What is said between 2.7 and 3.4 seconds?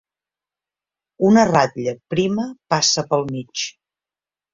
passa pel